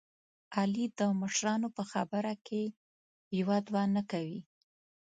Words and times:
علي 0.57 0.85
د 0.99 1.01
مشرانو 1.21 1.67
په 1.77 1.83
خبره 1.91 2.33
کې 2.45 2.61
یوه 3.39 3.57
دوه 3.67 3.83
نه 3.95 4.01
کوي. 4.11 4.39